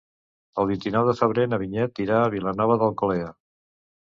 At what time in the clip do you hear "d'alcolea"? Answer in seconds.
2.85-3.29